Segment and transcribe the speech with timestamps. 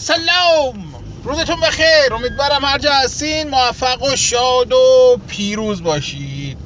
[0.00, 0.94] سلام.
[1.24, 2.14] روزتون بخیر.
[2.14, 3.50] امیدوارم هر جا هستین.
[3.50, 6.58] موفق و شاد و پیروز باشید.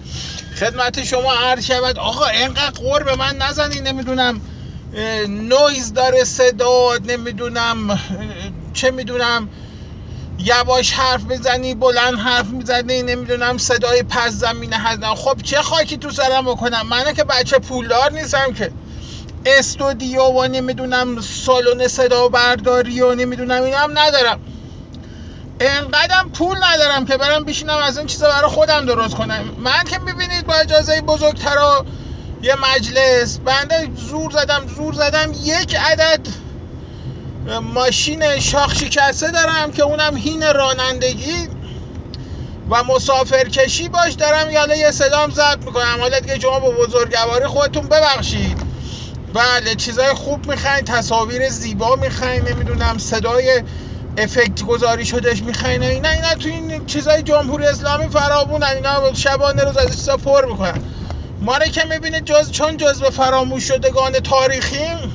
[0.60, 1.98] خدمت شما عرض شود.
[1.98, 3.86] آقا اینقدر قور به من نزنین.
[3.86, 4.42] نمی‌دونم
[5.28, 8.00] نویز داره صدا نمی‌دونم
[8.72, 9.48] چه می‌دونم
[10.38, 15.14] یواش حرف بزنی بلند حرف می‌زنی نمی‌دونم صدای پس زمینه هستن.
[15.14, 18.72] خب چه خاکی تو سرم بکنم؟ منه که بچه پولدار نیستم که.
[19.46, 24.40] استودیو و نمی‌دونم سالن صدا برداری و نمی‌دونم اینا هم ندارم.
[25.60, 29.54] انقدرم پول ندارم که برم بشینم از این چیزا برای خودم درست کنم.
[29.58, 31.84] من که می‌بینید با اجازه بزرگترا
[32.42, 35.32] یه مجلس بنده زور زدم زور زدم.
[35.32, 36.20] یک عدد
[37.62, 41.48] ماشین شاخ شکسته دارم که اونم هین رانندگی
[42.70, 44.50] و مسافرکشی باش دارم.
[44.50, 46.00] یالا یه صدام ضبط می‌کنم.
[46.00, 48.71] حالا دیگه شما با بزرگواری خودتون ببخشید.
[49.34, 53.62] بله چیزای خوب می‌خواین تصاویر زیبا می‌خواین نمی‌دونم صدای
[54.18, 56.08] افکت گذاری شدهش می‌خواین اینا.
[56.08, 60.80] اینا تو این چیزای جمهوری اسلامی فرابونن اینا شبانه روز از چیزا پر می‌کنن.
[61.40, 65.12] ما که می‌بینید جز چون جزء فراموش شدگان تاریخیم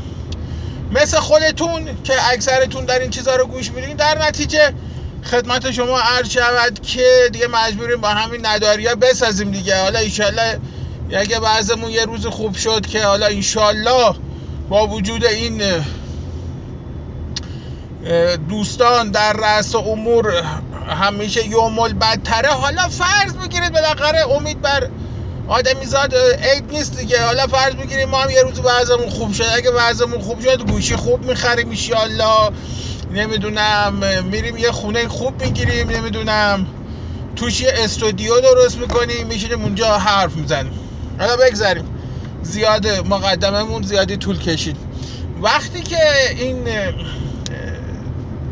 [0.91, 4.73] مثل خودتون که اکثرتون در این چیزها رو گوش میدین در نتیجه
[5.23, 9.81] خدمت شما عرض شود که دیگه مجبوریم با همین نداری ها بسازیم دیگه.
[9.81, 10.59] حالا ایشالله
[11.11, 14.15] اگه بعضمون یه روز خوب شد که حالا انشالله
[14.69, 15.61] با وجود این
[18.49, 20.43] دوستان در رأس امور
[20.87, 24.89] همیشه یومل بدتره حالا فرض بگیرید بالاخره امید بر
[25.47, 26.13] آدمیزاد
[26.53, 27.25] عیب نیست دیگه.
[27.25, 29.45] حالا فرض بگیریم ما هم یه روز وضعمون خوب شد.
[29.55, 32.51] اگه وضعمون خوب شد گوشی خوب می‌خریم ایشالله
[33.11, 36.67] نمی‌دونم میریم یه خونه خوب می‌گیریم نمی‌دونم.
[37.35, 40.86] توش یه استودیو درست می‌کنیم میشینیم اونجا حرف می‌زنیم.
[41.19, 41.85] حالا بگذاریم.
[42.43, 44.77] زیاد مقدممون زیادی طول کشید.
[45.41, 45.97] وقتی که
[46.37, 46.67] این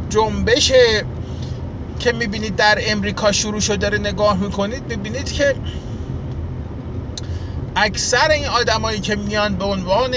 [0.09, 0.71] جنبش
[1.99, 5.55] که می‌بینید در امریکا شروع شده رو نگاه می‌کنید می‌بینید که
[7.76, 10.15] اکثر این آدمایی که میان به عنوان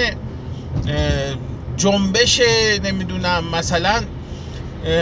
[1.77, 2.41] جنبش
[2.83, 4.03] نمی‌دونم مثلا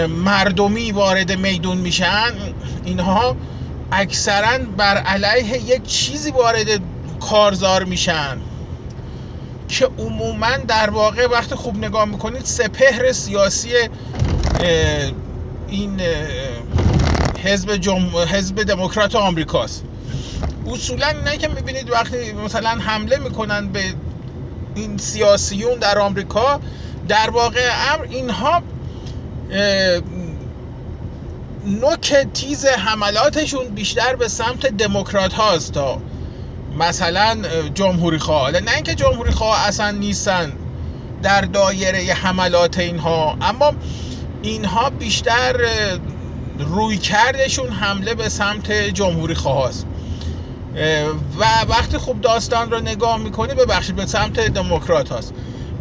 [0.10, 2.34] مردمی وارد میدون میشن
[2.86, 3.36] اینها
[3.92, 6.68] اکثرا بر علیه یک چیزی وارد
[7.20, 8.38] کارزار میشن.
[9.68, 13.70] که عموما در واقع وقتی خوب نگاه می‌کنید سپهر سیاسی
[15.68, 16.02] این
[17.44, 18.18] حزب جم...
[18.18, 19.84] حزب دموکرات آمریکاست.
[20.68, 23.84] اصولا اینه که می‌بینید وقتی مثلا حمله می‌کنن به
[24.76, 26.60] این سیاسیون در آمریکا
[27.08, 28.62] در واقع امر اینها
[31.66, 36.02] نوک تیز حملاتشون بیشتر به سمت دموکرات هاست تا.
[36.72, 37.42] مثلا
[37.74, 38.52] جمهوری خواه.
[38.52, 40.58] نه اینکه جمهوری خواه اصلا نیستن
[41.22, 43.72] در دایره حملات اینها اما
[44.42, 45.56] اینها بیشتر
[46.60, 49.88] روی کردشون حمله به سمت جمهوری خواه هست.
[51.40, 55.34] و وقتی خوب داستان رو نگاه می‌کنید ببخشید به سمت دموکرات هست.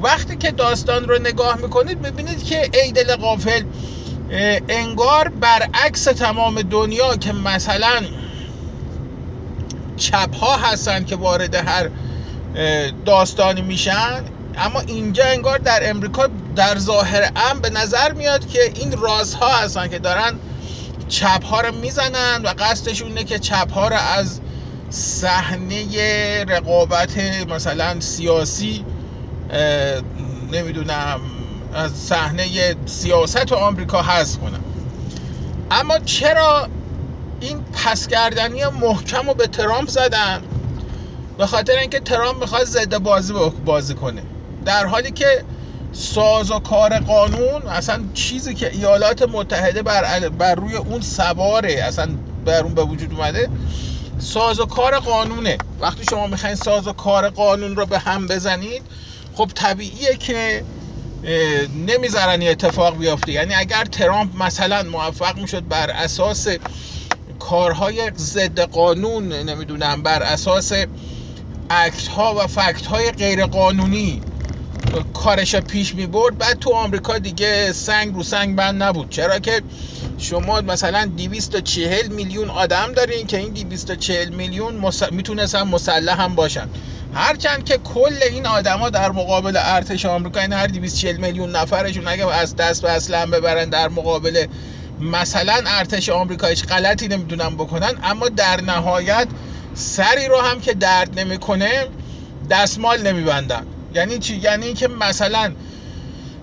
[0.03, 3.63] وقتی که داستان رو نگاه می‌کنید ببینید که ایدل قافل
[4.69, 8.03] انگار برعکس تمام دنیا که مثلا
[9.97, 11.91] چپ ها هستن که وارد هر
[13.05, 14.23] داستانی میشن.
[14.59, 19.89] اما اینجا انگار در امریکا در ظاهر ام به نظر میاد که این رازها هستن
[19.89, 20.33] که دارن
[21.09, 24.41] چپ ها رو می‌زنن و قصدشون اینه که چپ ها رو از
[24.91, 27.19] صحنه رقابت
[27.49, 28.85] مثلا سیاسی
[30.53, 31.21] نمی‌دونم
[31.75, 34.61] از صحنه سیاست آمریکا حذف کنم
[35.71, 36.69] اما چرا
[37.41, 40.43] این پسگردنی محکم رو به ترامپ زدن
[41.39, 43.33] به خاطر اینکه ترامپ می‌خواد ضد بازی
[43.65, 44.23] بازی کنه.
[44.65, 45.45] در حالی که
[45.93, 52.09] ساز و کار قانون اصلا چیزی که ایالات متحده بر, بر روی اون سواره اصلا
[52.45, 53.51] بر اون به وجود اومده
[54.19, 55.59] ساز و کار قانونه.
[55.81, 58.83] وقتی شما می‌خواین ساز و کار قانون رو به هم بزنید
[59.35, 60.65] خب طبیعیه که
[61.87, 63.33] نمی‌ذارن اتفاق بیافته.
[63.33, 66.49] یعنی اگر ترامپ مثلا موفق می‌شد بر اساس
[67.39, 70.73] کارهای ضد قانون نمی‌دونم بر اساس
[71.71, 74.23] اکت ها و فکت های غیر قانونی
[75.15, 79.11] کارش پیش می برد بعد تو آمریکا دیگه سنگ رو سنگ بند نبود.
[79.11, 79.63] چرا که
[80.19, 85.13] شما مثلا 240 میلیون آدم دارین که این 240 میلیون مس...
[85.13, 86.69] می‌تونستن مسلح هم باشن.
[87.15, 92.27] هرچند که کل این آدما در مقابل ارتش آمریکا این هر 240 میلیون نفرشون اگه
[92.29, 94.47] از دست به اسلحه ببرن در مقابل
[95.01, 99.29] مثلا ارتش آمریکا هیچ غلطی نمی‌دونن بکنن اما در نهایت
[99.75, 101.87] سری رو هم که درد نمی‌کنه
[102.51, 103.67] دستمال نمیبندن.
[103.95, 105.53] یعنی چی؟ یعنی که مثلا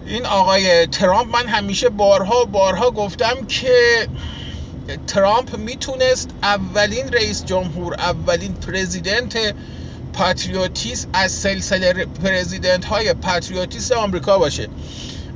[0.05, 4.07] این آقای ترامپ من همیشه بارها بارها گفتم که
[5.07, 9.55] ترامپ می‌تونست اولین رئیس جمهور اولین president
[10.13, 14.69] patriotist از سلسله president های patriotist آمریکا باشه.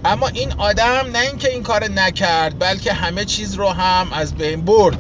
[0.06, 4.66] اما این آدم نه اینکه این کار نکرد بلکه همه چیز رو هم از بین
[4.66, 4.98] برد.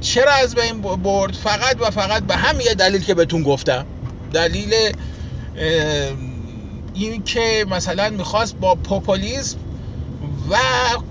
[0.00, 3.86] چرا از بین برد؟ فقط و فقط به هم یه دلیل که بهتون گفتم.
[4.32, 4.74] دلیل
[6.94, 9.58] این که مثلا می‌خواست با پوپولیسم
[10.50, 10.56] و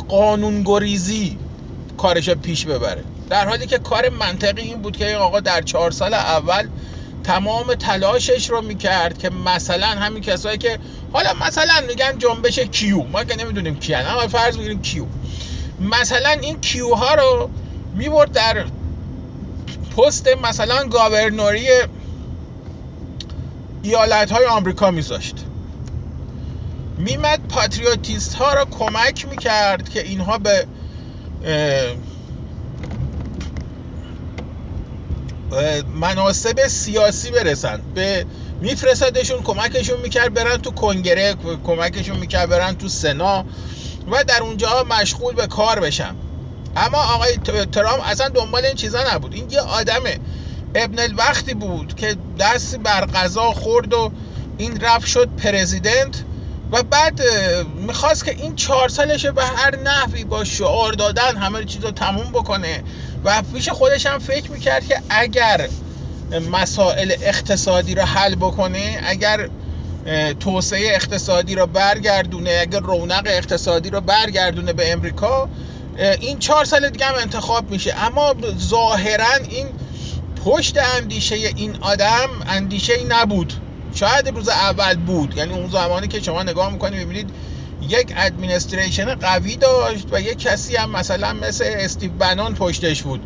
[0.07, 1.37] قانونگریزی
[1.97, 3.03] کارش پیش ببره.
[3.29, 6.67] در حالی که کار منطقی این بود که این آقا در چهار سال اول
[7.27, 10.79] تمام تلاشش رو می‌کرد که مثلا همین کسایی که
[11.13, 13.03] حالا مثلا میگن جنبش کیو.
[13.03, 14.05] ما که نمی‌دونیم کیان.
[14.05, 15.05] اما فرض بگیریم کیو.
[15.79, 17.49] مثلا این کیو ها رو
[17.93, 18.65] می‌برد در
[19.97, 21.67] پست مثلا گاورنوری
[23.81, 25.35] ایالت های آمریکا میذاشت.
[26.97, 30.67] میمد پاتریوتیست ها رو کمک می‌کرد که اینها به
[35.93, 37.81] مناسب سیاسی برسن.
[37.93, 38.25] به
[38.61, 43.45] میفرستادشون کمکشون می‌کرد برن تو کنگره کمکشون می‌کرد برن تو سنا
[44.07, 46.15] و در اونجا مشغول به کار بشن.
[46.75, 47.37] اما آقای
[47.71, 49.33] ترامپ اصلا دنبال این چیزا نبود.
[49.33, 50.01] این یه آدم
[50.75, 54.11] ابن الوقتی بود که دست بر غذا خورد و
[54.57, 56.23] این رفت شد پرزیدنت.
[56.71, 57.21] و بعد
[57.87, 62.31] می‌خواست که این چهار سالش به هر نحوی با شعار دادن همه چیز رو تموم
[62.31, 62.83] بکنه
[63.23, 65.69] و پیش خودش هم فکر می‌کرد که اگر
[66.51, 69.49] مسائل اقتصادی رو حل بکنه اگر
[70.39, 75.49] توسعه اقتصادی رو برگردونه اگر رونق اقتصادی رو برگردونه به امریکا
[76.19, 77.95] این چهار سال دیگه هم انتخاب میشه.
[77.97, 78.35] اما
[78.69, 79.67] ظاهرا این
[80.45, 83.53] پشت اندیشه این آدم اندیشه ای نبود.
[83.93, 85.37] شاید روز اول بود.
[85.37, 87.29] یعنی اون زمانی که شما نگاه می‌کنید ببینید
[87.81, 93.21] یک ادمینستریشن قوی داشت و یک کسی هم مثلا مثل استیو بنان پشتش بود.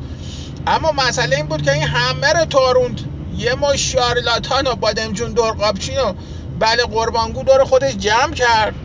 [0.67, 3.01] اما مسئله این بود که این همه رو تاروند.
[3.37, 6.13] یه ما شارلاتان و بادمجون قابچین و
[6.59, 8.75] بله قربانگو دور خودش جمع کرد.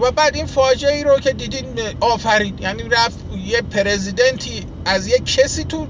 [0.00, 5.18] و بعد این فاجعه ای رو که دیدین آفرید یعنی رفت یه پرزیدنتی از یه
[5.18, 5.86] کسی تو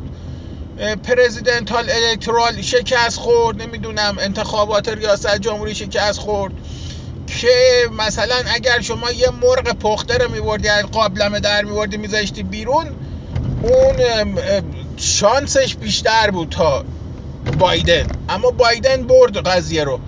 [0.79, 6.53] پرزیدنتال الکترال شکست خورد نمی‌دونم انتخابات ریاست جمهوری شکست خورد.
[7.26, 7.49] که
[7.99, 12.87] مثلا اگر شما یه مرغ پخته رو میبردی از قابلمه در میبردی میذاشتی بیرون
[13.62, 13.97] اون
[14.97, 16.85] شانسش بیشتر بود تا
[17.59, 18.06] بایدن.
[18.29, 20.00] اما بایدن برد قضیه رو.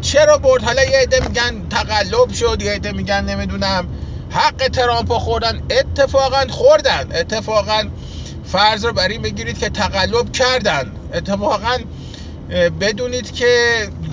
[0.00, 3.88] چرا برد؟ حالا یه عده میگن تقلب شد یه عده میگن نمی‌دونم
[4.30, 7.82] حق ترامپ خوردن اتفاقا خوردن اتفاقا
[8.46, 10.92] فرض رو بر این بگیرید که تقلب کردن.
[11.14, 11.78] اتفاقا
[12.80, 13.48] بدونید که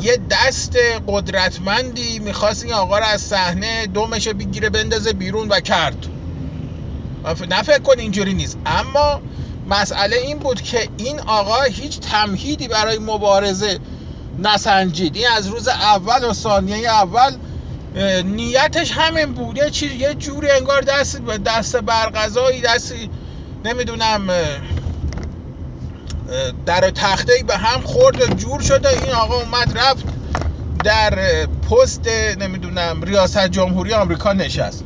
[0.01, 6.05] یه دست قدرتمندی می‌خواست این آقا رو از صحنه دومش بگیره بندازه بیرون و کرد.
[7.49, 8.57] نه فکر کن اینجوری نیست.
[8.65, 9.21] اما
[9.67, 13.79] مسئله این بود که این آقا هیچ تمهیدی برای مبارزه
[14.39, 15.15] نسنجید.
[15.15, 17.35] این از روز اول و ثانیه اول
[18.23, 19.57] نیتش همین بود.
[19.57, 23.09] یه چیز یه جوری انگار دست دست برغذایی دستی
[23.65, 24.27] نمی‌دونم
[26.65, 30.05] در تخته به هم خورد و جور شده این آقا اومد رفت
[30.83, 32.07] در پست
[32.39, 34.83] نمی‌دونم ریاست جمهوری آمریکا نشست.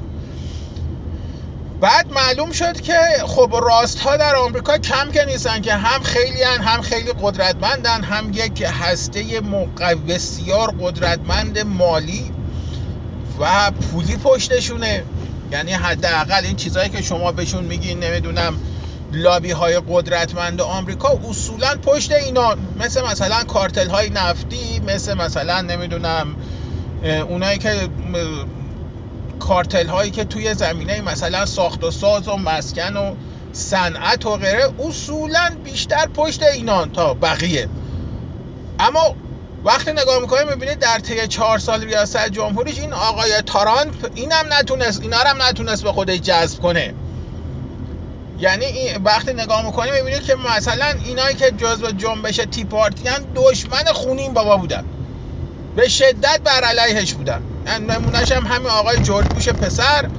[1.82, 6.44] بعد معلوم شد که خب راست ها در آمریکا کم که نیستن که هم خیلی
[6.44, 9.42] هن هم خیلی قدرتمندن هم یک هسته
[10.08, 12.32] بسیار قدرتمند مالی
[13.40, 15.04] و پولی پشتشونه.
[15.52, 18.58] یعنی حداقل این چیزهایی که شما بهشون میگین نمی‌دونم
[19.14, 26.36] لابی های قدرتمند آمریکا اصولا پشت اینا مثل مثلا کارتل های نفتی مثل مثلا نمی‌دونم
[27.28, 27.90] اونایی که
[29.40, 33.16] کارتل هایی که توی زمینه مثلا ساخت و ساز و مسکن و
[33.54, 37.68] صنعت و غیره اصولا بیشتر پشت اینان تا بقیه.
[38.80, 39.16] اما
[39.66, 45.02] وقتی نگاه می‌کنیم می‌بینید در طی چهار سال ریاست جمهوریش این آقای تارانپ اینم نتونست
[45.02, 46.94] اینا هم نتونست به خودش جذب کنه.
[48.38, 53.04] یعنی این وقتی نگاه می‌کنیم می‌بینید که مثلا اینایی که جزو جنبش تی پارتی
[53.36, 54.86] دشمن خونین بابا بودن.
[55.76, 57.42] به شدت بر علیهش بودن.
[57.90, 60.10] نمونهش هم همین آقای جورج بوش پسر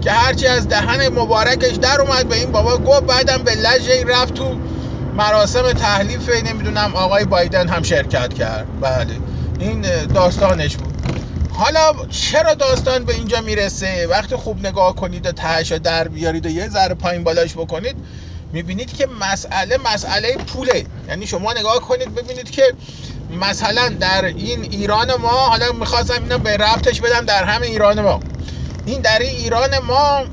[0.00, 4.34] که هرچی از دهن مبارکش در اومد به این بابا گفت بعدم به لجه رفت
[4.34, 4.58] تو
[5.16, 8.80] مراسم تحلیف نمی‌دونم آقای بایدن هم شرکت کرد.
[8.80, 9.20] بله.
[9.58, 10.94] این داستانش بود.
[11.48, 16.48] حالا چرا داستان به اینجا می‌رسه؟ وقتی خوب نگاه کنید و تهش در بیارید و
[16.48, 17.96] یه ذره پایین بالاش بکنید
[18.52, 20.86] می‌بینید که مسئله مسئله پوله.
[21.08, 22.62] یعنی شما نگاه کنید ببینید که
[23.40, 28.22] مثلا در این ایران ما حالا می‌خواستم اینا به ربطش بدم در همه ایران ما.
[28.84, 30.24] این در ایران ما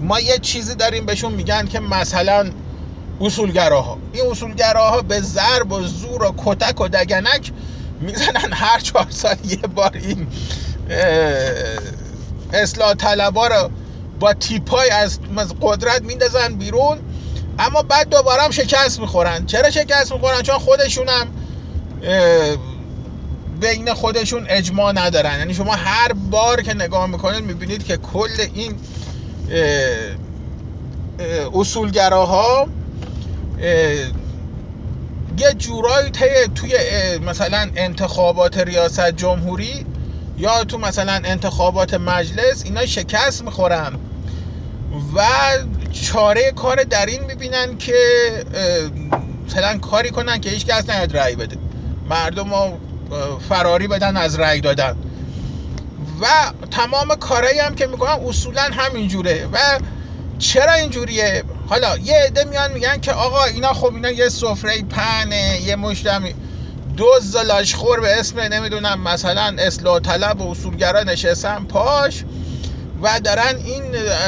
[0.00, 2.50] ما یه چیزی داریم بهشون میگن که مثلا
[3.22, 3.98] اصولگراها.
[4.12, 7.52] این اصولگراها به ضرب و زور و کتک و دگنک
[8.00, 10.26] می‌زنن هر چهار سال یه بار این
[12.52, 13.70] اصلاح طلبا رو
[14.20, 15.18] با تیپای از
[15.60, 16.98] قدرت میندازن بیرون
[17.58, 19.46] اما بعد دوباره هم شکست می‌خورن.
[19.46, 21.26] چرا شکست می‌خورن؟ چون خودشون هم
[23.60, 25.38] بین خودشون اجماع ندارن.
[25.38, 28.78] یعنی شما هر بار که نگاه می‌کنید می‌بینید که کل این
[31.54, 32.66] اصولگراها
[33.62, 36.10] یه جورایی
[36.54, 36.74] توی
[37.26, 39.86] مثلا انتخابات ریاست جمهوری
[40.38, 43.98] یا تو مثلا انتخابات مجلس اینا شکست می‌خورن.
[45.16, 45.22] و
[45.92, 47.94] چاره کار در این می‌بینن که
[49.46, 51.56] مثلا کاری کنن که هیچ کس نیاد رأی بده.
[52.10, 52.78] مردم رو
[53.48, 54.96] فراری بدن از رأی دادن.
[56.20, 56.26] و
[56.70, 59.48] تمام کارهایی هم که می‌کنن اصولا همینجوره.
[59.52, 59.58] و
[60.38, 65.60] چرا اینجوریه؟ حالا یه عده میان میگن که آقا اینا خب اینا یه سفره پنه
[65.66, 66.24] یه مشتم
[66.96, 72.24] دوز لاشخور به اسم نمی‌دونم مثلا اصلاح طلب و اصولگرا نشستن پاش
[73.02, 73.82] و دارن این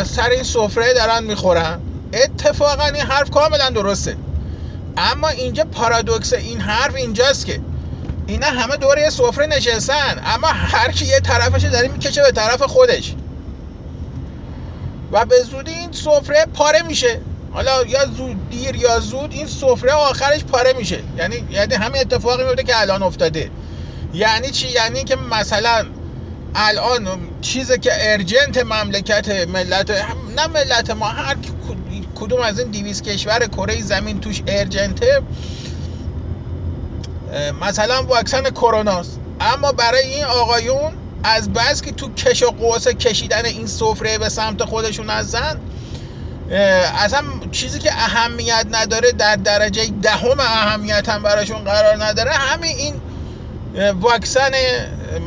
[0.04, 1.80] سر این سفره دارن می‌خورن.
[2.12, 4.16] اتفاقا این حرف کاملا درسته.
[4.96, 7.60] اما اینجا پارادوکس این حرف اینجاست که
[8.26, 10.22] اینا همه دور یه سفره نشستن.
[10.26, 13.14] اما هر کی یه طرفش داره می‌کشه به طرف خودش.
[15.12, 17.20] و به زودی این سفره پاره میشه.
[17.54, 21.02] حالا یا زود دیر یا زود این سفره آخرش پاره میشه.
[21.16, 23.50] یعنی یعنی همین اتفاقی میفته که الان افتاده.
[24.12, 25.86] یعنی چی؟ یعنی که مثلا
[26.54, 29.90] الان چیزی که ارجنت مملکت ملت
[30.36, 31.36] نه ملت ما هر
[32.14, 35.22] کدوم از این 200 کشور کره زمین توش ارجنته
[37.60, 39.20] مثلا واکسن کروناست.
[39.40, 40.92] اما برای این آقایون
[41.24, 45.60] از بس که تو کش و قوسه کشیدن این سفره به سمت خودشون هستن
[46.50, 52.30] اصلا چیزی که اهمیت نداره در درجه دهم اهمیت هم براشون قرار نداره.
[52.34, 52.94] همین این
[54.00, 54.50] واکسن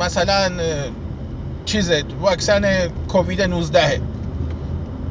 [0.00, 0.52] مثلا
[1.64, 4.00] چیزه واکسن کووید 19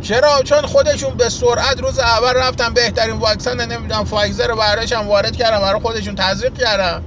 [0.02, 4.56] چرا؟ چون خودشون به سرعت روز اول رفتن بهترین واکسن نمی‌دونم فایزر رو
[5.08, 7.02] وارد کردن برای خودشون تزریق کردن.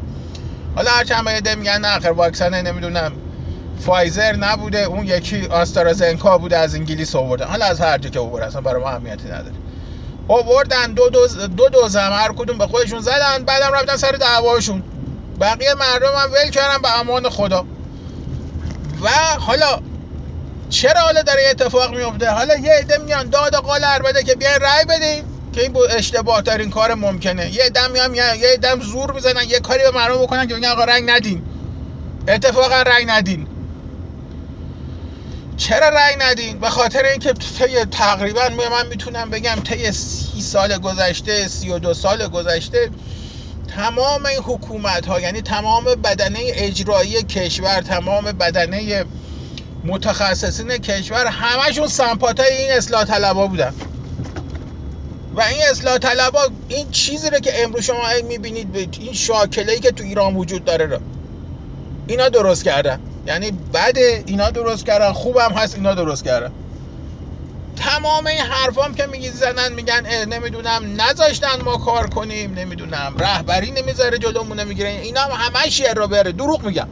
[0.77, 1.25] حالا هر چند
[1.59, 3.13] میگن نه آخر واکسن نمی‌دونم.
[3.81, 8.47] فایزر نبوده اون یکی آسترازنکا بوده از انگلیس آوردن حالا از هر جا که آوردن
[8.47, 9.55] اصلا برای ما اهمیتی نداره.
[10.29, 14.83] آوردن دو دوز دو دوز هم هر کدوم به خودشون زدن بعدم رفتن سر دعواشون.
[15.41, 17.65] بقیه مردم هم ول کردن به امان خدا.
[19.03, 19.09] و
[19.39, 19.79] حالا
[20.71, 24.85] چرا حالا داره اتفاق میفته حالا یه عده میان داد قال بده که بیاین رأی
[24.85, 27.55] بدین که این اشتباه ترین کار ممکنه.
[27.55, 30.85] یه دم میام یه دم زور می‌زنن یه کاری به مردم بکنن که بگن آقا
[30.85, 31.43] رنگ ندین.
[32.29, 33.47] اتفاقا رنگ ندین.
[35.61, 41.49] چرا رأی ندین؟ به خاطر اینکه طی تقریبا من می‌تونم بگم طی سی سال گذشته
[41.49, 42.91] سی و دو سال گذشته
[43.77, 49.05] تمام این حکومت ها یعنی تمام بدنه اجرایی کشور تمام بدنه
[49.85, 53.75] متخصصین کشور همشون سمپاتای این اصلاح طلبا بودن.
[55.35, 59.91] و این اصلاح طلبا این چیزی رو که امروز شما می‌بینید این شاکله ای که
[59.91, 60.99] تو ایران وجود داره رو
[62.07, 63.01] اینا درست کردن.
[63.27, 66.53] یعنی بعد اینا درست کردن خوبم هست اینا درست کردن.
[67.77, 74.19] تمام این حرفام که میگی زنن میگن نمی‌دونم نذاشتن ما کار کنیم نمی‌دونم رهبری نمی‌ذاره
[74.19, 74.89] جلومون نمی‌گیره.
[74.89, 76.33] اینا هم همش رو بره.
[76.33, 76.89] دروغ میگن.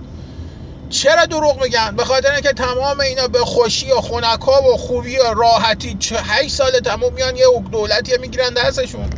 [0.90, 5.34] چرا دروغ میگن؟ به خاطر اینکه تمام اینا به خوشی و خنکا و خوبی و
[5.34, 9.10] راحتی 8 سال تمام میان یه دولتی می‌گیرن دستشون.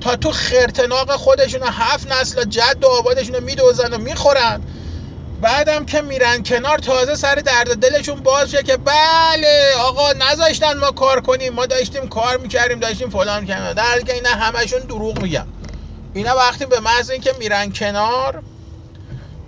[0.00, 4.62] تا تو خرتناق خودشون هفت نسل جد و آبادشون رو میدوزن و می‌خورن.
[5.40, 10.90] بعدم که میرن کنار تازه سر درد دلشون باز شه که بله آقا نذاشتن ما
[10.90, 11.52] کار کنیم.
[11.52, 15.46] ما داشتیم کار می‌کردیم داشتیم فلان کنیم در که اینا همشون دروغ میگن.
[16.14, 18.42] اینا وقتی به محض اینکه میرن کنار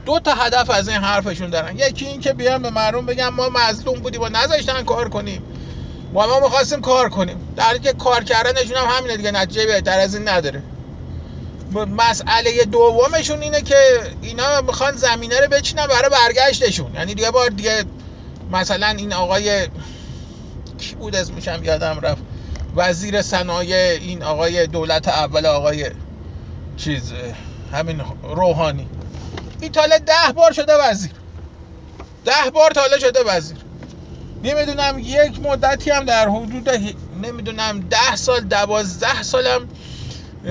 [0.06, 1.78] دو تا هدف از این حرفشون دارن.
[1.78, 5.42] یکی این که بیان به مردم بگن ما مظلوم بودیم و نذاشتن کار کنیم.
[6.14, 7.54] و ما می‌خواستیم کار کنیم.
[7.56, 10.62] در که کار کردنشون هم همینه دیگه نتیجه بهتر از این نداره.
[11.74, 13.76] مسئله دومشون اینه که
[14.22, 16.94] اینا می‌خوان زمینه رو بچینن برای برگشتشون.
[16.94, 17.84] یعنی دیگه بار دیگه
[18.50, 19.68] مثلا این آقای
[20.78, 22.22] کی بود اسمشم یادم رفت.
[22.76, 25.90] وزیر صنایع این آقای دولت اول آقای
[26.76, 27.12] چیز
[27.72, 28.88] همین روحانی.
[29.60, 31.10] این تاله ده بار شده وزیر.
[32.24, 33.56] ده بار تاله شده وزیر.
[34.42, 36.68] نمی‌دونم یک مدتی هم در حدود
[37.22, 39.68] نمی‌دونم ده سال دوازده سالم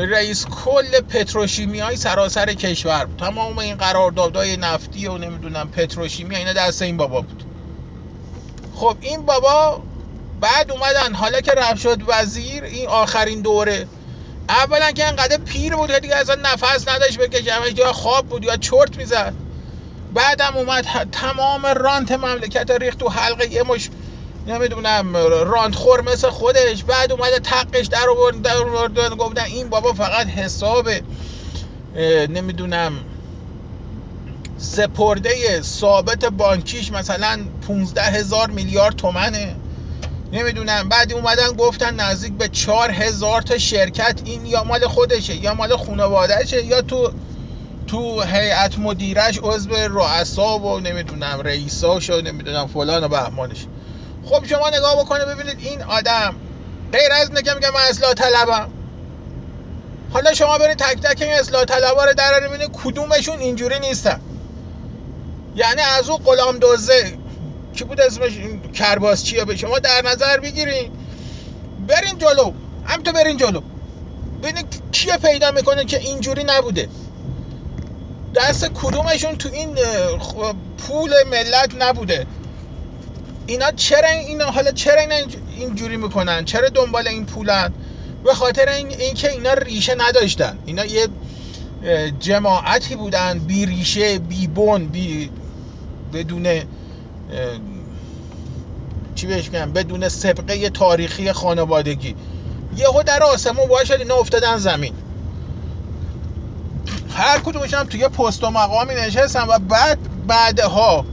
[0.05, 6.81] رئیس کل پتروشیمی های سراسر کشور تمام این قراردادهای نفتی و نمی‌دونم پتروشیمی اینا دست
[6.81, 7.43] این بابا بود.
[8.75, 9.81] خب این بابا
[10.41, 13.87] بعد اومدن حالا که رفت شد وزیر این آخرین دوره.
[14.49, 18.97] اولا که انقدر پیر بود دیگه اصلا نفس نداشت بکشه یا خواب بود یا چرت
[18.97, 19.33] می‌زد.
[20.13, 23.89] بعدم اومد تمام رانت مملکت ریخت تو حلقه یه مش
[24.47, 30.89] نمی‌دونم راند خور مثل خودش بعد اومده تقش در آورد گفتن این بابا فقط حساب
[32.29, 32.93] نمی‌دونم.
[34.57, 39.55] سپرده ثابت بانکیش مثلا 15 هزار میلیارد تومنه.
[40.31, 40.89] نمی‌دونم.
[40.89, 44.21] بعد اومدن گفتن نزدیک به چهار هزار تا شرکت.
[44.25, 47.11] این یا مال خودشه یا مال خانوادهشه یا تو
[47.87, 53.65] تو هیئت مدیرش عضو رؤسا و نمی‌دونم رئیساش و نمی‌دونم فلان و بهمانش.
[54.29, 56.35] خب شما نگاه بکنه ببینید این آدم
[56.91, 58.69] غیر از که میگه من اصلاح طلبم.
[60.13, 64.21] حالا شما برید تک تک این اصلاح طلبا رو در ببینید کدومشون اینجوری نیستن.
[65.55, 67.17] یعنی از اون غلام دوزه
[67.75, 68.31] کی بود اسمش؟
[68.73, 70.91] کرباس چیه به شما در نظر بگیرین.
[71.87, 72.51] برین جلو.
[72.85, 73.61] هم تو برین جلو.
[74.43, 76.89] ببینید کیه پیدا می‌کنه که اینجوری نبوده.
[78.35, 79.75] دست کدومشون تو این
[80.77, 82.25] پول ملت نبوده.
[83.47, 85.15] اینا چرا اینا حالا چرا اینا
[85.57, 87.73] اینجوری می‌کنن؟ چرا دنبال این پولن؟
[88.23, 90.57] به خاطر این اینکه اینا ریشه نداشتن.
[90.65, 91.07] اینا یه
[92.19, 95.29] جماعتی بودن بی ریشه بی بون بی
[96.13, 96.47] بدون
[99.15, 102.15] چی بهش میگن؟ بدون سبقه تاریخی خانوادگی.
[102.77, 104.93] یهو در آسمون وای اینا افتادن زمین.
[107.09, 111.05] هر کدومش هم توی پست و مقامی نشستن و بعد بعدها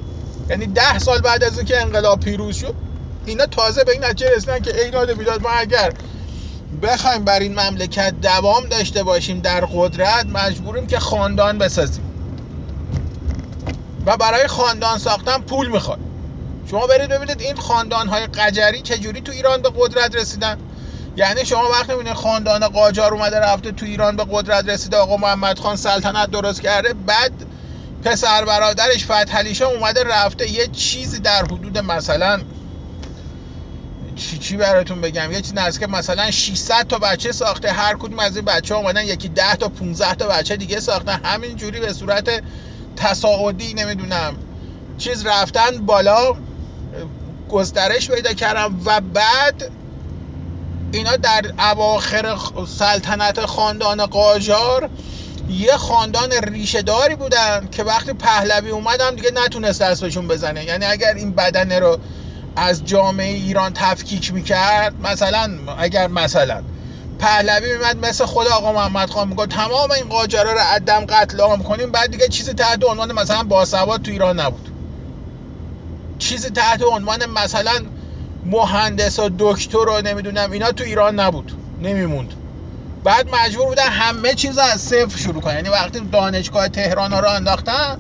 [0.50, 2.74] یعنی ده سال بعد از اینکه انقلاب پیروز شد
[3.26, 5.92] اینا تازه به این نتیجه رسیدن که ایناد بیداد ما اگر
[6.82, 12.04] بخوایم بر این مملکت دوام داشته باشیم در قدرت مجبوریم که خاندان بسازیم.
[14.06, 15.98] و برای خاندان ساختن پول می‌خواد.
[16.70, 20.58] شما برید ببینید این خاندان های قجری چجوری تو ایران به قدرت رسیدن.
[21.16, 25.58] یعنی شما وقتی می‌بینید خاندان قاجار اومده رفته تو ایران به قدرت رسیده آقا محمد
[25.58, 27.32] خان سلطنت درست کرده بعد
[28.04, 30.50] پسر برادرش فتحعلی اومده رفته.
[30.50, 32.40] یه چیزی در حدود مثلا
[34.16, 37.72] چی چی براتون بگم؟ یه چیز نزدیک مثلا 600 تا بچه ساخته.
[37.72, 41.20] هر کدوم از این بچه ها اومدن یکی 10 تا 15 تا بچه دیگه ساختن.
[41.24, 42.42] همین جوری به صورت
[42.96, 44.36] تصاعدی نمی‌دونم
[44.98, 46.34] چیز رفتن بالا
[47.48, 49.70] گسترش پیدا کردم و بعد
[50.92, 52.36] اینا در اواخر
[52.66, 54.90] سلطنت خاندان قاجار
[55.48, 60.64] یه خاندان ریشه داری بودن که وقتی پهلوی اومدم دیگه نتونست دستشون بزنه.
[60.64, 61.98] یعنی اگر این بدنه رو
[62.56, 66.62] از جامعه ایران تفکیک می‌کرد مثلا اگر مثلا
[67.18, 71.62] پهلوی میمد مثل خود آقا محمد خان میگه تمام این قاجارا رو عدم قتل عام
[71.62, 74.68] کنیم بعد دیگه چیزی تحت عنوان مثلا باسواد تو ایران نبود.
[76.18, 77.72] چیزی تحت عنوان مثلا
[78.44, 81.52] مهندس و دکتر رو نمی‌دونم اینا تو ایران نبود.
[81.82, 82.34] نمیموند.
[83.04, 85.54] بعد مجبور بودن همه چیز از صفر شروع کنن.
[85.54, 87.98] یعنی وقتی دانشگاه تهران رو انداختن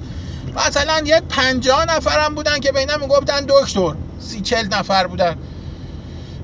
[0.66, 3.94] مثلا یه پنجاه نفرم بودن که بینا می‌گفتن دکتر.
[4.18, 5.36] سی چل نفر بودن.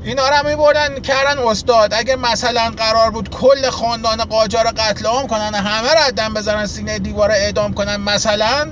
[0.05, 1.95] اینا رو میبردن کردن استاد.
[1.95, 6.99] اگه مثلا قرار بود کل خاندان قاجار قتل عام کنن همه رو عدم بزنن سینه
[6.99, 8.67] دیوار اعدام کنن مثلا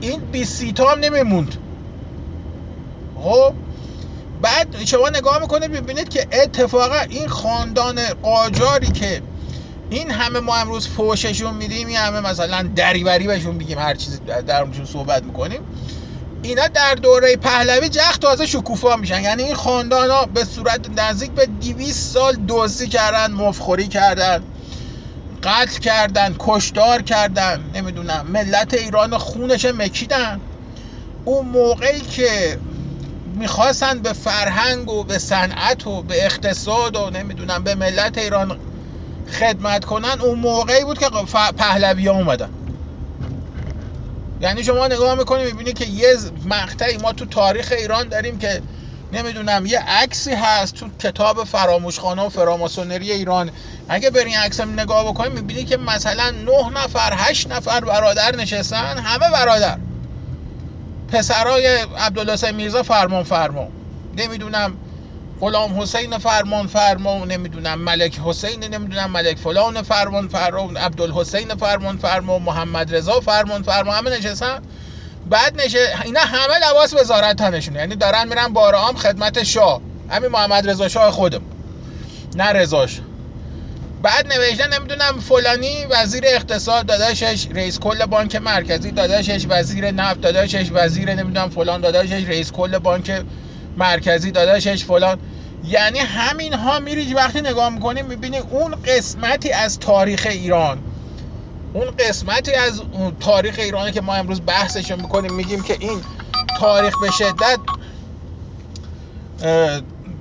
[0.00, 1.56] این 20 تا هم نمیموند.
[3.22, 3.52] خب؟
[4.42, 9.22] بعد شما نگاه می‌کنید ببینید که اتفاقا این خاندان قاجاری که
[9.90, 14.64] این همه ما امروز فوششون میدیم این همه مثلا دریوری بهشون بگیم هر چیزی در
[14.64, 15.60] موردشون صحبت می‌کنیم
[16.42, 19.22] اینا در دوره پهلوی جخت تازه شکوفا میشن.
[19.22, 24.44] یعنی این خاندان ها به صورت نزدیک به 200 سال دزدی کردن مفخوری کردن
[25.42, 30.40] قتل کردن کشتار کردن نمی‌دونم ملت ایران خونش مکیدن.
[31.24, 32.58] اون موقعی که
[33.36, 38.60] می‌خواستن به فرهنگ و به صنعت و به اقتصاد و نمی‌دونم به ملت ایران
[39.26, 41.06] خدمت کنن اون موقعی بود که
[41.56, 42.50] پهلوی ها اومدن.
[44.40, 48.62] یعنی شما نگاه می‌کنی می‌بینی که یه مقطعی ما تو تاریخ ایران داریم که
[49.12, 53.52] نمی‌دونم یه عکسی هست تو کتاب فراموشخانه و فراماسونری ایران.
[53.88, 58.98] اگه بری این عکس نگاه بکنی می‌بینی که مثلا نه نفر هشت نفر برادر نشستن
[58.98, 59.78] همه برادر.
[61.08, 63.68] پسرای عبدالحسین میرزا فرمان فرمان.
[64.16, 64.78] نمی‌دونم
[65.40, 72.42] غلام حسین فرمان فرمان نمی‌دونم ملک حسین نمی‌دونم ملک فلان فرمان فرمان عبدالحسین فرمان فرمان
[72.42, 74.58] محمد رضا فرمان فرمان همه نشستن.
[75.26, 79.80] بعد نشه اینا همه لباس وزارت تنشونه یعنی دارن میرن بارام خدمت شاه.
[80.10, 81.42] همین محمد رضا شاه خودم.
[82.34, 82.86] نه رضا
[84.02, 90.68] بعد نوشتن نمی‌دونم فلانی وزیر اقتصاد داداشش رئیس کل بانک مرکزی داداشش وزیر نفت داداشش
[90.72, 93.24] وزیر نمی‌دونم فلان داداشش رئیس کل بانک
[93.76, 95.18] مرکزی داداشش فلان.
[95.62, 100.82] یعنی همین ها میری وقتی نگاه می‌کنی می‌بینی اون قسمتی از تاریخ ایران.
[101.72, 102.82] اون قسمتی از
[103.20, 106.02] تاریخ ایرانی که ما امروز بحثش می‌کنیم میگیم که این
[106.60, 107.58] تاریخ به شدت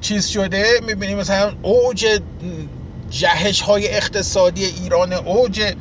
[0.01, 0.79] چیز شده.
[0.87, 2.05] می‌بینیم مثلا اوج
[3.19, 5.73] جهش های اقتصادی ایران اوج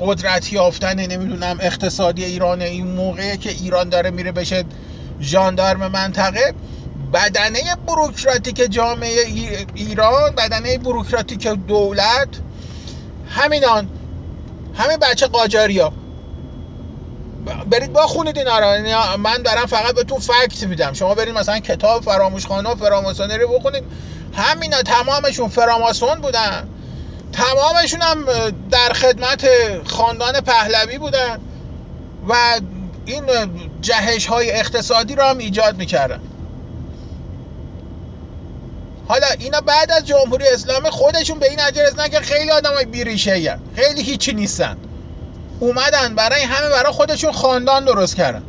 [0.00, 4.64] قدرت یافتن نمی‌دونم اقتصادی ایران این موقعی که ایران داره میره بشه
[5.20, 6.54] ژاندارم منطقه.
[7.12, 9.26] بدنه بروکراتیک جامعه
[9.74, 12.28] ایران بدنه بروکراتیک دولت.
[13.28, 13.88] همینان.
[14.74, 15.92] همین بچه قاجاری ها
[17.70, 18.66] برید بخونید اینا رو.
[19.16, 20.92] من دارم فقط به تو فکت میدم.
[20.92, 23.84] شما برید مثلا کتاب فراموشخانه و فراماسونری بخونید.
[24.36, 26.68] همینا تمامشون فراماسون بودن.
[27.32, 28.24] تمامشون هم
[28.70, 29.48] در خدمت
[29.86, 31.40] خاندان پهلوی بودن
[32.28, 32.34] و
[33.04, 33.24] این
[33.80, 36.20] جهش های اقتصادی رو هم ایجاد می‌کردن.
[39.08, 44.02] حالا اینا بعد از جمهوری اسلامی خودشون به این رسیدن که خیلی آدمای بیریشه خیلی
[44.02, 44.76] هیچی نیستن.
[45.60, 48.42] اومدن برای همه برای خودشون خاندان درست کردن.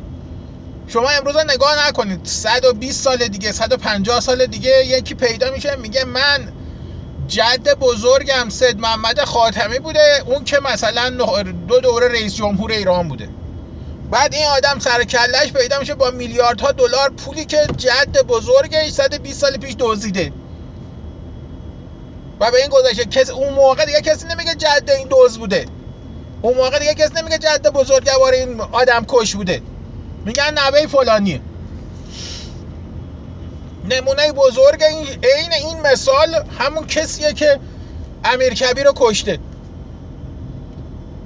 [0.88, 2.26] شما امروز نگاه نکنید.
[2.26, 6.52] 120 سال دیگه 150 سال دیگه یکی پیدا میشه میگه من
[7.28, 11.10] جد بزرگم سید محمد خاتمی بوده اون که مثلا
[11.68, 13.30] دو دوره رئیس جمهور ایران بوده.
[14.12, 19.42] بعد این آدم سر کلش پیدا میشه با میلیاردها دلار پولی که جد بزرگش 120
[19.42, 20.32] سال پیش دزدیده.
[22.40, 25.66] و به این گذشته کسی اون موقع دیگه کسی نمیگه جد این دوز بوده.
[26.42, 29.62] اون موقع دیگه کسی نمیگه جد بزرگوار این آدم کش بوده.
[30.28, 31.42] میگن نوه فلانیه
[33.90, 37.60] نمونه بزرگ این عین این مثال همون کسیه که
[38.24, 39.40] امیر کبیر رو کشته.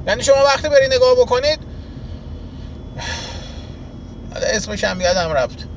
[0.07, 1.59] یعنی شما وقتی بری نگاه بکنید
[4.35, 5.67] اسمش هم یادم رفت.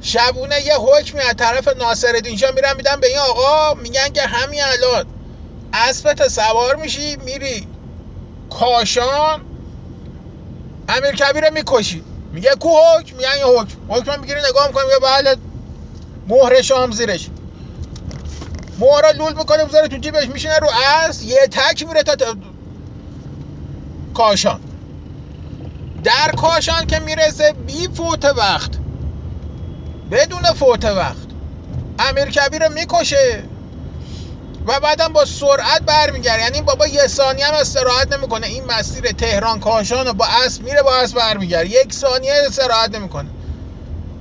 [0.00, 4.60] شبونه یه حکمی از طرف ناصر شاه میرن میدن به این آقا میگن که همین
[4.62, 5.06] الان
[5.72, 7.68] اسبت سوار میشی میری
[8.50, 9.49] کاشان
[10.96, 12.02] امیر کبیر می‌کشی.
[12.32, 13.76] میگه کو حکم؟ میگن یه حکم.
[13.88, 15.36] حکم می‌گیری نگاه می‌کنی میگه بله
[16.26, 17.30] مهر شام زیرش.
[18.78, 20.68] مهر لول می‌کنه بذاره تو جیبش میشینه رو
[21.06, 22.34] از یه تک میره تا
[24.14, 24.60] کاشان.
[26.04, 28.70] در کاشان که می‌رسه بی فوت وقت
[30.10, 31.28] بدون فوت وقت
[31.98, 33.49] امیر کبیر می‌کشه.
[34.70, 36.42] و بعدم با سرعت برمیگرده.
[36.42, 38.46] یعنی بابا یه ثانیه هم استراحت نمی‌کنه.
[38.46, 41.70] این مسیر تهران کاشان با اسب میره با اسب برمیگرده.
[41.70, 43.28] یک ثانیه استراحت نمی‌کنه.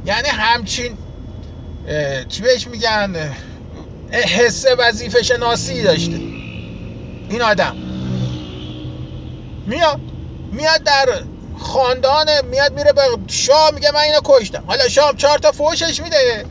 [0.05, 0.97] یعنی همچین
[2.29, 3.35] چی بهش میگن؟
[4.11, 6.15] حس وظیفه شناسی داشته.
[7.29, 7.75] این آدم.
[9.65, 9.99] میاد.
[10.51, 11.09] میاد در
[11.59, 14.63] خاندان میاد میره به شاه میگه من اینو کشتم.
[14.67, 16.45] حالا شاه چهار تا فوشش میده.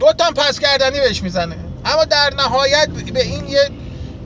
[0.00, 1.56] دو تا پس کردنی بهش می‌زنه.
[1.84, 3.70] اما در نهایت به این یه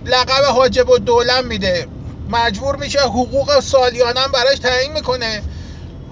[0.05, 1.89] لقب حاجب و دولم میده.
[2.29, 5.43] مجبور میشه حقوق سالیانم براش تعیین می‌کنه.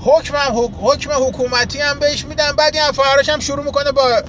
[0.00, 0.34] حکم
[0.82, 2.52] حکم حکومتی هم بهش میدن.
[2.52, 4.22] بعد این فراش هم شروع می‌کنه با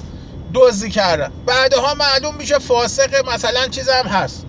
[0.54, 1.32] دزدی کردن.
[1.46, 4.46] بعدها معلوم میشه فاسق مثلا چیز هم هست.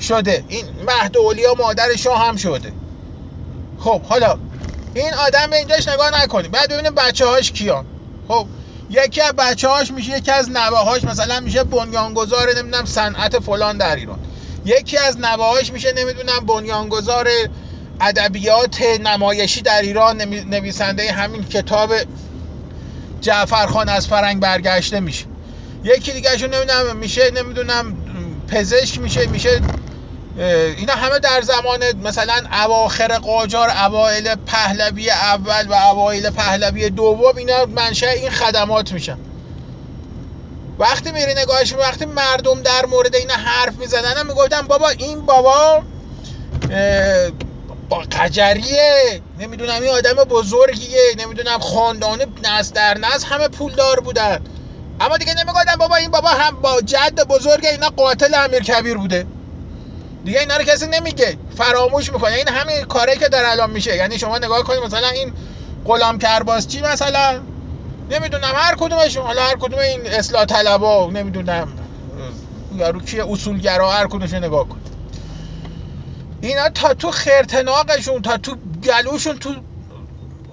[0.00, 0.44] شده.
[0.48, 2.72] این مهد اولیا مادر شاه هم شده.
[3.78, 4.38] خب حالا
[4.94, 6.50] این آدم به اینجاش نگاه نکنیم.
[6.50, 7.86] بعد ببینیم بچه هاش کیان.
[8.28, 8.46] خب
[8.90, 13.78] یکی از بچه هاش میشه یکی از نوه هاش مثلا میشه بنیانگذار نمی‌دونم صنعت فلان
[13.78, 14.18] در ایران.
[14.64, 17.28] یکی از نوه هاش میشه نمی‌دونم بنیانگذار
[18.00, 21.94] ادبیات نمایشی در ایران نویسنده همین کتاب
[23.20, 25.24] جعفرخان از فرنگ برگشته میشه.
[25.84, 27.96] یکی دیگه شون نمی‌دونم میشه نمی‌دونم
[28.48, 29.60] پزشک میشه میشه
[30.36, 37.64] اینا همه در زمان مثلا اواخر قاجار اوایل پهلوی اول و اوایل پهلوی دوم اینا
[37.64, 39.18] منشأ این خدمات میشن.
[40.78, 45.82] وقتی میری نگاهش وقتی مردم در مورد اینا حرف می‌زدن می‌گفتن بابا این بابا
[47.88, 54.44] با قجریه نمی‌دونم این آدم بزرگیه نمی‌دونم خاندانه نسل در نسل همه پولدار بودن.
[55.00, 59.26] اما دیگه نمی‌گفتن بابا این بابا هم با جد بزرگ اینا قاتل امیر کبیر بوده.
[60.24, 61.38] دیگه اینا رو کسی نمیگه.
[61.56, 62.32] فراموش می‌کنه.
[62.32, 63.96] این همین کاری که در الان میشه.
[63.96, 65.32] یعنی شما نگاه کنید مثلا این
[65.84, 67.40] غلام کرباسچی مثلا
[68.10, 69.26] نمی‌دونم هر کدومشون.
[69.26, 71.72] حالا هر کدوم این اصلاح طلبا نمی‌دونم.
[72.76, 74.80] یارو کیه؟ اصولگرا هر کدومش نگاه کن
[76.40, 79.54] اینا تا تو خرتناقشون تا تو گلوشون تو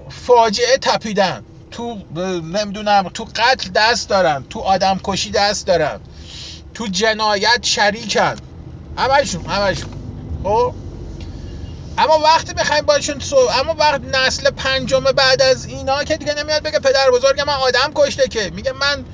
[0.10, 1.44] فاجعه تپیدن.
[1.72, 1.98] تو
[2.44, 4.46] نمی‌دونم تو قتل دست دارن.
[4.50, 6.00] تو آدم کشی دست دارن.
[6.74, 8.36] تو جنایت شریکن.
[8.98, 9.90] همشون همشون.
[10.44, 10.74] خب؟
[11.98, 16.64] اما وقتی می‌خوایم باشون سو اما وقت نسل پنجم بعد از اینا که دیگه نمیاد
[16.64, 18.52] بگه پدر بزرگ من آدم کشته که.
[18.56, 19.06] میگه من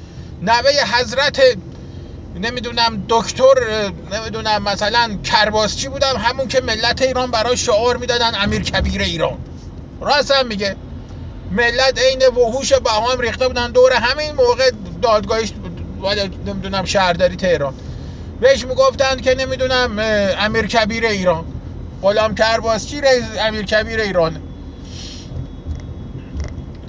[0.41, 1.41] نوه حضرت
[2.35, 3.53] نمی‌دونم دکتر
[4.11, 9.39] نمی‌دونم مثلا کرباسچی بودم همون که ملت ایران برای شعار می‌دادن امیر کبیر ایران.
[10.01, 10.75] راست هم میگه.
[11.51, 15.53] ملت عین وحوش با هم ریخته بودن دور همین موقع دادگاهش
[16.45, 17.73] نمی‌دونم شهرداری تهران.
[18.39, 19.99] بهش می‌گفتن که نمی‌دونم
[20.39, 21.45] امیر کبیر ایران.
[22.01, 24.41] غلام کرباسچی رئیس امیر کبیر ایران؟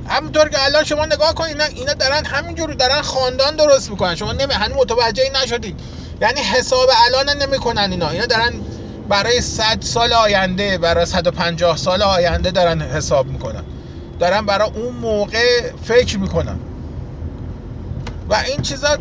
[0.08, 4.14] همونطور که الان شما نگاه کنید اینا, اینا دارن همینجور دارن خاندان درست می‌کنن.
[4.14, 5.80] شما نمی هنوز متوجه نشدید.
[6.20, 8.10] یعنی حساب الان نمی‌کنن اینا.
[8.10, 8.52] اینا دارن
[9.08, 13.64] برای 100 سال آینده برای 150 سال آینده دارن حساب می‌کنن.
[14.18, 16.58] دارن برای اون موقع فکر می‌کنن.
[18.28, 18.98] و این چیزا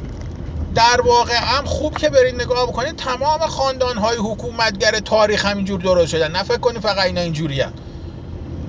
[0.76, 6.12] در واقع هم خوب که برید نگاه بکنید تمام خاندان های حکومتگر تاریخ همینجور درست
[6.12, 6.32] شدن.
[6.32, 7.64] نه فکر کنید فقط اینا اینجوری.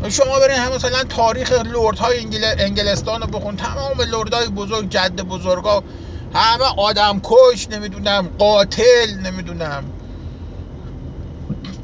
[0.08, 2.44] شما برین هم مثلا تاریخ لورد های انگل...
[2.58, 3.56] انگلستان رو بخون.
[3.56, 5.84] تمام لورد های بزرگ جد بزرگا
[6.34, 9.84] همه آدم کش نمی‌دونم قاتل نمی‌دونم.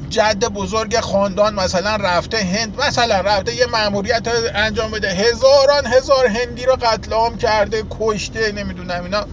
[0.09, 5.09] جد بزرگ خاندان مثلا رفته هند مثلا رفته یه مأموریت انجام بده.
[5.13, 9.25] هزاران هزار هندی رو قتل عام کرده کشته نمی‌دونم اینا.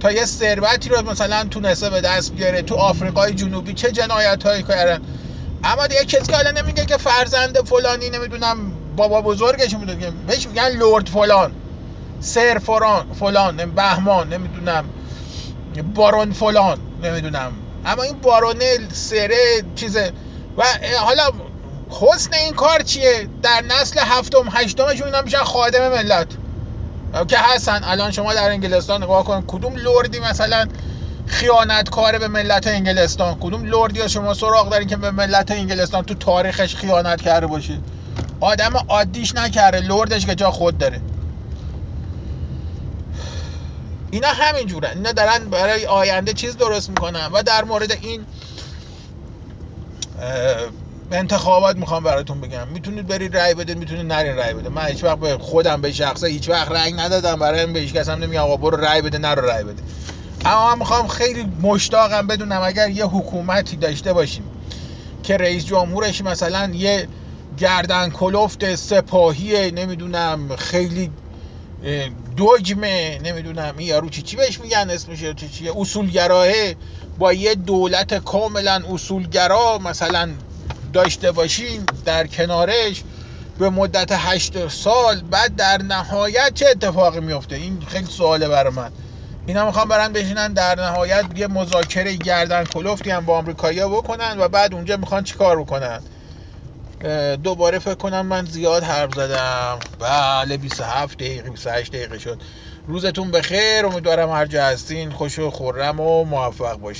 [0.00, 4.62] تا یه ثروتی رو مثلا تونسته به دست بیاره تو آفریقای جنوبی چه جنایت هایی
[4.62, 5.02] کردن؟
[5.64, 11.08] اما دیگه کسی حالا نمیگه که فرزند فلانی نمی‌دونم بابا بزرگش بوده بهش میگن لورد
[11.08, 11.52] فلان
[12.20, 14.84] سر فلان فلان بهمان نمی‌دونم
[15.94, 17.52] بارون فلان نمی‌دونم.
[17.86, 20.12] اما این بارونه سره چیزه.
[20.56, 20.64] و
[21.00, 21.22] حالا
[21.90, 26.26] حسن این کار چیه؟ در نسل هفتم هشتمشون اینا میشن خادم ملت.
[27.28, 27.84] که هستن.
[27.84, 29.44] الان شما در انگلستان نگاه کن.
[29.46, 30.66] کدوم لوردی مثلا
[31.26, 36.76] خیانتکاره به ملت انگلستان؟ کدوم لوردی شما سراغ دارین که به ملت انگلستان تو تاریخش
[36.76, 37.78] خیانت کرده باشه
[38.40, 39.80] آدم عادیش نکرده.
[39.80, 41.00] لوردش که جا خود داره.
[44.10, 47.26] اینا همین جورن اینا دارن برای آینده چیز درست می‌کنن.
[47.32, 48.26] و در مورد این
[51.12, 52.68] انتخابات می‌خوام براتون بگم.
[52.68, 56.26] می‌تونید برید رأی بدید می‌تونید نرین رأی بده من هیچ وقت به خودم به شخصه
[56.26, 57.38] هیچ وقت رأی ندادم.
[57.38, 59.82] برای این به هیچ کس هم نمیگم آقا برو رأی بده نرو رأی بده.
[60.44, 64.44] اما من می‌خوام خیلی مشتاقم بدونم اگر یه حکومتی داشته باشیم
[65.22, 67.08] که رئیس جمهورش مثلا یه
[67.58, 71.10] گردن کلفت سپاهی نمی‌دونم خیلی
[72.36, 76.48] دوجمه نمی‌دونم این یارو چی چی بهش میگن اسمش؟ چی چیه اصولگراه
[77.18, 80.30] با یه دولت کاملا اصولگرا مثلا
[80.92, 83.02] داشته باشیم در کنارش
[83.58, 88.92] به مدت هشت سال بعد در نهایت چه اتفاقی میفته؟ این خیلی سواله برای من.
[89.46, 94.48] اینا می‌خوام برن بشینن در نهایت یه مذاکره گردن کلفتی هم با آمریکایی‌ها بکنن و
[94.48, 96.00] بعد اونجا می‌خوان چیکار بکنن؟
[97.42, 99.78] دوباره فکر کنم من زیاد حرف زدم.
[99.98, 102.40] بله 27 دقیقه 28 دقیقه شد.
[102.86, 106.96] روزتون بخیر امیدوارم هر جا هستین خوش و خورم و موفق باشین.